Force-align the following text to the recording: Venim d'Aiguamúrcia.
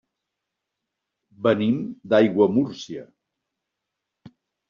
Venim 1.47 1.75
d'Aiguamúrcia. 2.13 3.05